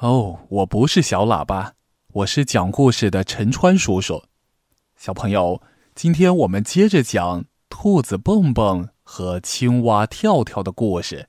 [0.00, 1.74] 哦，我不是小喇叭，
[2.14, 4.24] 我是讲故事的陈川叔叔。
[4.96, 5.60] 小朋友，
[5.94, 11.28] 今天我们接着讲兔子蹦蹦和青蛙跳跳的故事。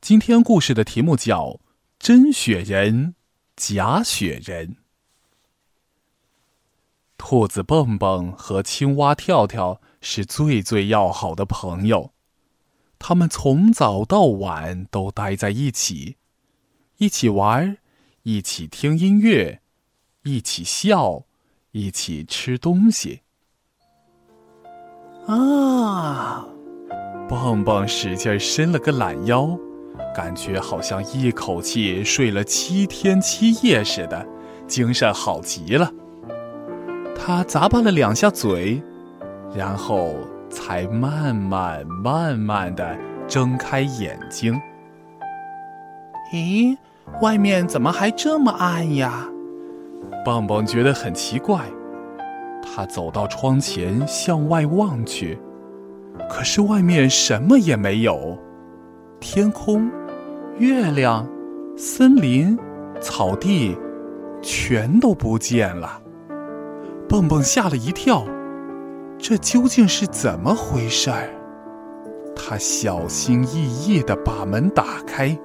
[0.00, 1.46] 今天故事的题目叫
[1.98, 3.16] 《真雪人，
[3.56, 4.68] 假雪人》。
[7.18, 12.12] 兔子蹦蹦和青蛙跳跳是最最要好的朋友，
[13.00, 16.18] 他们从早到晚都待在一起。
[16.98, 17.76] 一起玩，
[18.22, 19.60] 一起听音乐，
[20.22, 21.24] 一起笑，
[21.72, 23.22] 一起吃东西。
[25.26, 26.46] 啊！
[27.28, 29.58] 蹦蹦使劲伸了个懒腰，
[30.14, 34.26] 感觉好像一口气睡了七天七夜似的，
[34.68, 35.90] 精神好极了。
[37.16, 38.82] 他咂巴了两下嘴，
[39.54, 40.14] 然后
[40.50, 44.60] 才慢慢慢慢的睁开眼睛。
[46.32, 46.76] 咦，
[47.20, 49.28] 外面怎么还这么暗呀？
[50.24, 51.60] 棒棒觉得很奇怪。
[52.62, 55.38] 他走到窗前，向外望去，
[56.30, 58.38] 可是外面什么也没有，
[59.20, 59.90] 天空、
[60.58, 61.28] 月亮、
[61.76, 62.58] 森林、
[63.00, 63.76] 草地，
[64.40, 66.00] 全都不见了。
[67.06, 68.24] 蹦蹦吓了一跳，
[69.18, 71.28] 这究竟是怎么回事儿？
[72.34, 75.38] 他小心翼翼地把门打开。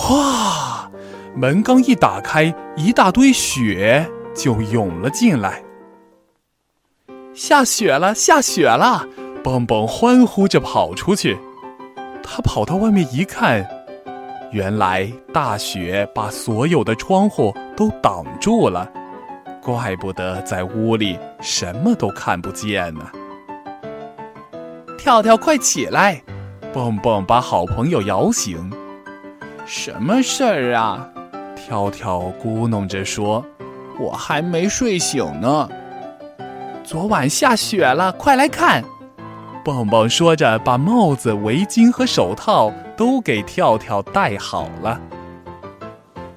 [0.00, 0.88] 哗！
[1.34, 5.60] 门刚一打开，一大堆雪就涌了进来。
[7.34, 9.04] 下雪了，下雪了！
[9.42, 11.36] 蹦蹦欢呼着跑出去。
[12.22, 13.68] 他跑到外面一看，
[14.52, 18.88] 原来大雪把所有的窗户都挡住了，
[19.60, 23.10] 怪不得在屋里什么都看不见呢。
[24.96, 26.22] 跳跳，快起来！
[26.72, 28.70] 蹦蹦把好朋友摇醒。
[29.70, 31.06] 什么事儿啊？
[31.54, 33.44] 跳跳咕哝着说
[34.00, 35.68] ：“我还没睡醒呢。”
[36.82, 38.82] 昨晚下雪了，快来看！
[39.62, 44.98] 蹦蹦说着，把帽子、围巾和手套都给跳跳戴好了。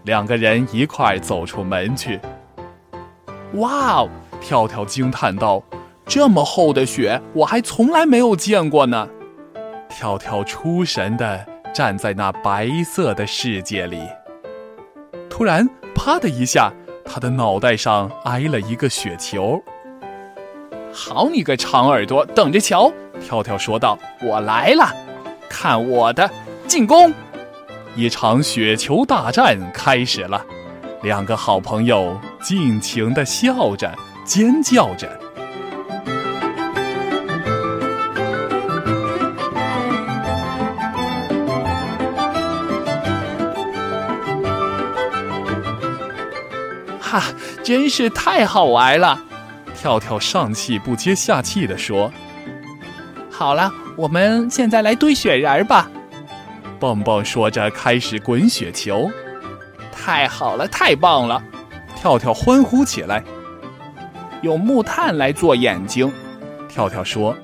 [0.03, 2.19] 两个人一块走出门去。
[3.53, 4.09] 哇哦！
[4.41, 5.63] 跳跳惊叹道
[6.05, 9.07] ：“这么厚的雪，我还从来没有见过呢！”
[9.87, 11.45] 跳跳出神的。
[11.73, 14.01] 站在那白色的世界里，
[15.29, 16.71] 突然，啪的一下，
[17.05, 19.61] 他的脑袋上挨了一个雪球。
[20.91, 22.91] 好你个长耳朵，等着瞧！
[23.21, 24.93] 跳跳说道：“我来了，
[25.49, 26.29] 看我的
[26.67, 27.13] 进攻！”
[27.95, 30.45] 一场雪球大战开始了，
[31.03, 33.93] 两个好朋友尽情的笑着，
[34.25, 35.20] 尖叫着。
[47.11, 47.21] 哈，
[47.61, 49.21] 真是太好玩了！
[49.75, 52.09] 跳跳上气不接下气地说
[53.29, 55.91] ：“好了，我们现在来堆雪人吧。”
[56.79, 59.11] 蹦蹦说着开始滚雪球。
[59.91, 61.43] 太好了，太棒了！
[61.97, 63.21] 跳跳欢呼起来。
[64.41, 66.09] 用木炭来做眼睛，
[66.69, 67.35] 跳跳说；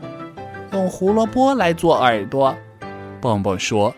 [0.71, 2.55] 用胡萝卜来做耳朵，
[3.19, 3.93] 蹦蹦说。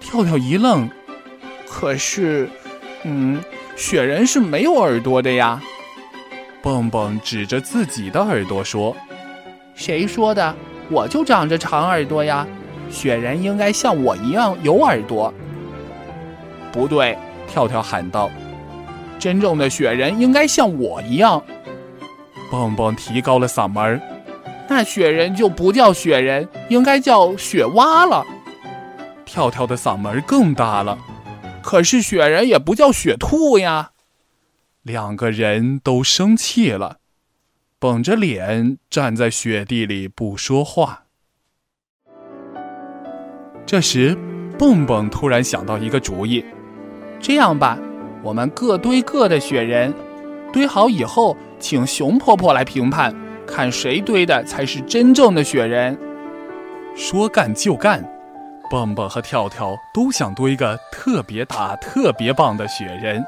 [0.00, 0.88] 跳跳一愣，
[1.68, 2.48] 可是，
[3.02, 3.38] 嗯。
[3.80, 5.58] 雪人是没有耳朵的呀！
[6.60, 8.94] 蹦蹦指着自己的耳朵说
[9.74, 10.54] ：“谁说的？
[10.90, 12.46] 我就长着长耳朵呀！
[12.90, 15.32] 雪人应该像我一样有耳朵。”
[16.70, 17.16] 不对，
[17.48, 18.30] 跳跳喊道
[19.18, 21.42] ：“真正的雪人应该像我一样。”
[22.52, 23.98] 蹦蹦提高了嗓门
[24.68, 28.26] ：“那雪人就不叫雪人，应该叫雪蛙了。”
[29.24, 30.98] 跳跳的嗓门更大了。
[31.62, 33.92] 可是雪人也不叫雪兔呀，
[34.82, 36.98] 两个人都生气了，
[37.78, 41.04] 绷着脸站在雪地里不说话。
[43.64, 44.16] 这时，
[44.58, 46.44] 蹦蹦突然想到一个主意：
[47.20, 47.78] 这样吧，
[48.22, 49.94] 我们各堆各的雪人，
[50.52, 53.14] 堆好以后，请熊婆婆来评判，
[53.46, 55.96] 看谁堆的才是真正的雪人。
[56.96, 58.04] 说干就干。
[58.70, 63.24] 蹦蹦和跳跳都想堆个特别大、特别棒的雪人。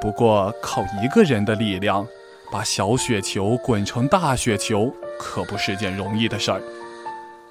[0.00, 2.04] 不过，靠一个人的力量
[2.50, 6.60] 把小雪球滚成大雪球，可不是件容易的事儿。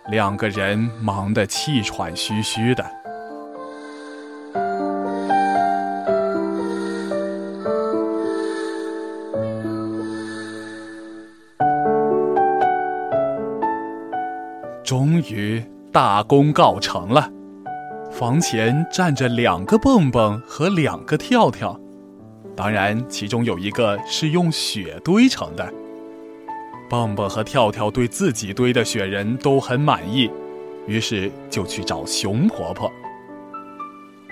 [0.07, 3.00] 两个人忙得气喘吁吁的。
[15.91, 17.29] 大功告成了，
[18.09, 21.77] 房前站着两个蹦蹦和两个跳跳，
[22.55, 25.69] 当然，其中有一个是用雪堆成的。
[26.89, 30.31] 蹦蹦和跳跳对自己堆的雪人都很满意，
[30.87, 32.89] 于是就去找熊婆婆。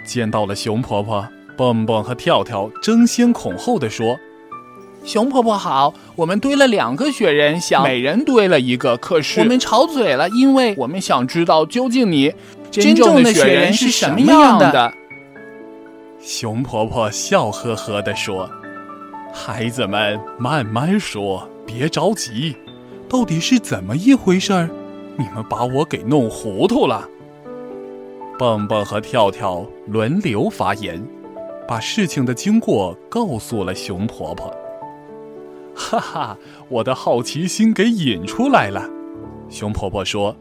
[0.06, 1.28] 见到了熊婆婆，
[1.58, 4.18] 蹦蹦和跳跳争先恐后的说
[5.04, 12.34] ：“熊婆婆好，我们堆了两个雪人，想每人堆了一个，可是我们吵嘴了，因为我们想知道究竟你。”
[12.70, 14.94] 真正的雪人是什么样的？
[16.22, 18.48] 熊婆婆笑呵呵地说
[19.34, 22.56] ：“孩子们，慢慢说，别着急。
[23.10, 24.70] 到底是怎么一回事儿？
[25.18, 27.10] 你们把我给弄糊涂了。”
[28.38, 31.04] 蹦蹦和跳跳轮流发言，
[31.68, 34.54] 把事情的经过告诉了熊婆婆。
[35.80, 36.38] 哈哈，
[36.68, 38.90] 我的好奇心给引出来了。
[39.50, 40.36] 熊婆婆说。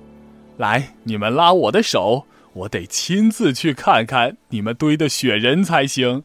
[0.59, 6.25] 来，你们拉我的手，我得亲自去看看你们堆的雪人才行。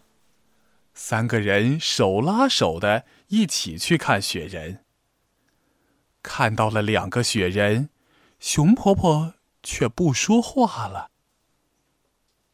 [0.96, 4.80] 三个人手拉手的一起去看雪人。
[6.24, 7.90] 看到了两个雪人，
[8.40, 11.12] 熊婆婆却不说话了。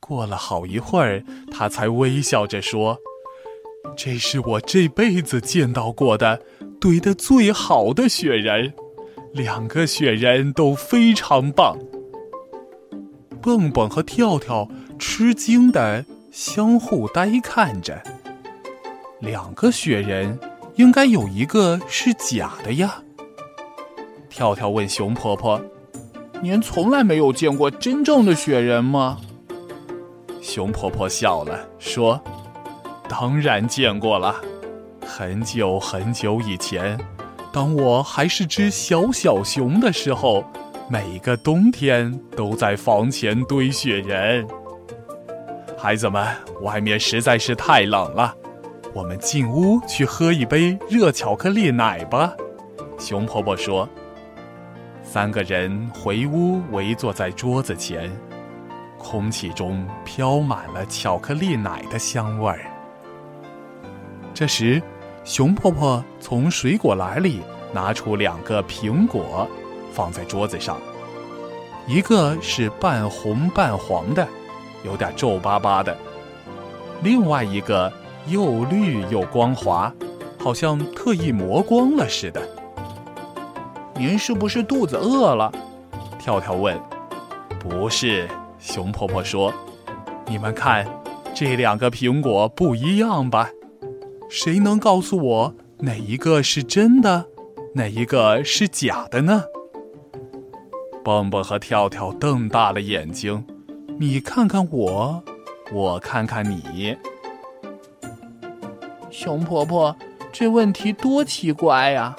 [0.01, 2.97] 过了好一会儿，她才微笑着说
[3.95, 6.41] ：“这是我这辈子见到过的
[6.79, 8.73] 堆的最好的雪人。”
[9.31, 11.77] 两个雪人都非常棒。
[13.41, 14.67] 蹦蹦和跳跳
[14.97, 18.01] 吃惊的相互呆看着。
[19.19, 20.39] 两个雪人
[20.75, 23.03] 应该有一个是假的呀。
[24.29, 25.61] 跳跳问熊婆婆
[26.41, 29.19] ：“您从来没有见过真正的雪人吗？”
[30.41, 32.19] 熊婆婆笑了，说
[33.09, 34.35] ：“当然见过了，
[35.06, 36.97] 很久很久以前。”
[37.51, 40.45] 当我还是只小小熊的时候，
[40.88, 44.47] 每个冬天都在房前堆雪人。
[45.75, 46.27] 孩子们，
[46.61, 48.35] 外面实在是太冷了，
[48.94, 52.31] 我们进屋去喝一杯热巧克力奶吧。
[53.00, 53.89] 熊婆婆说。
[55.01, 58.11] 三个人回屋，围坐在桌子前，
[59.00, 62.69] 空气中飘满了巧克力奶的香味儿。
[64.39, 64.81] 这时。
[65.25, 67.41] 熊婆婆从水果篮里
[67.74, 69.45] 拿出两个苹果，
[69.91, 70.80] 放在桌子上。
[71.86, 74.25] 一个是半红半黄的，
[74.86, 75.94] 有点皱巴巴的；
[77.03, 77.91] 另外一个
[78.27, 79.94] 又绿又光滑，
[80.39, 82.42] 好像特意磨光了似的。
[83.95, 85.51] 您是不是肚子饿了？
[86.18, 86.80] 跳跳问。
[87.59, 88.25] 不是，
[88.57, 89.53] 熊婆婆说
[90.25, 90.88] ：“你们看，
[91.35, 93.50] 这两个苹果不一样吧？”
[94.29, 97.25] 谁能告诉我哪一个是真的，
[97.73, 99.44] 哪一个是假的呢？
[101.04, 103.44] 蹦蹦和跳跳瞪大了眼睛，
[103.99, 105.23] 你看看我，
[105.73, 106.95] 我看看你。
[109.09, 109.95] 熊婆婆，
[110.31, 112.15] 这问题多奇怪呀！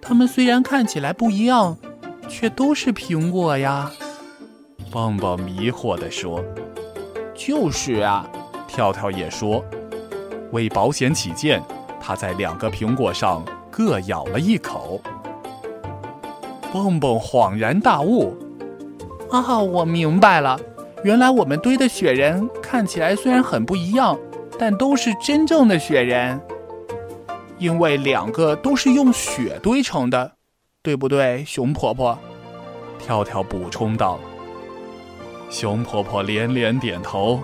[0.00, 1.76] 它们虽然看起来不一样，
[2.28, 3.90] 却都是苹果呀。
[4.92, 6.42] 蹦蹦迷惑地说
[7.34, 8.30] ：“就是啊。”
[8.68, 9.64] 跳跳也说。
[10.52, 11.62] 为保险起见，
[12.00, 15.00] 他在两个苹果上各咬了一口。
[16.72, 18.36] 蹦蹦恍然大悟
[19.30, 20.58] ：“啊，我明白了！
[21.04, 24.18] 原来我们堆的雪人看起来虽然很不一样，
[24.58, 26.40] 但都是真正的雪人，
[27.58, 30.32] 因为两个都是用雪堆成的，
[30.82, 32.18] 对不对，熊婆婆？”
[32.98, 34.18] 跳跳补充道。
[35.48, 37.40] 熊婆婆连连点头。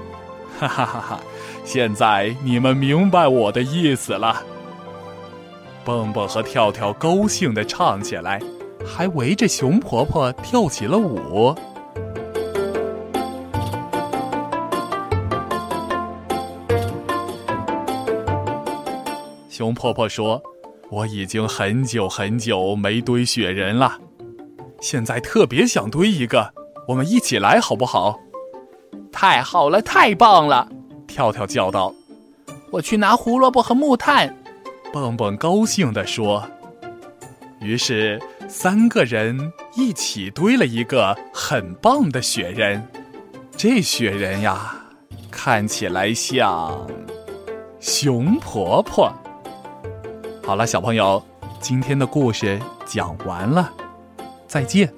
[0.58, 1.20] 哈哈哈哈！
[1.64, 4.42] 现在你们明白我的意思了。
[5.84, 8.40] 蹦蹦和跳跳高兴的唱起来，
[8.86, 11.54] 还围着熊婆婆跳起了舞。
[19.50, 20.42] 熊婆婆说
[20.90, 23.98] ：“我已经很久很久没堆雪人了，
[24.80, 26.52] 现在特别想堆一个，
[26.88, 28.18] 我们一起来好不好？”
[29.14, 30.68] 太好了，太棒了！
[31.06, 31.94] 跳跳叫道
[32.72, 34.36] ：“我去拿胡萝卜和木炭。”
[34.92, 36.42] 蹦蹦高兴地说。
[37.60, 42.86] 于是三个人一起堆了一个很棒的雪人。
[43.56, 44.74] 这雪人呀，
[45.30, 46.86] 看起来像
[47.80, 49.10] 熊婆婆。
[50.42, 51.22] 好了，小朋友，
[51.60, 53.72] 今天的故事讲完了，
[54.46, 54.92] 再见。